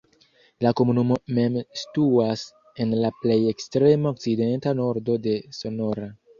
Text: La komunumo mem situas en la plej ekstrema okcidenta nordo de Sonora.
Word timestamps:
La 0.65 0.69
komunumo 0.79 1.17
mem 1.39 1.57
situas 1.81 2.47
en 2.87 2.97
la 3.05 3.13
plej 3.21 3.39
ekstrema 3.53 4.13
okcidenta 4.17 4.77
nordo 4.83 5.23
de 5.31 5.39
Sonora. 5.63 6.13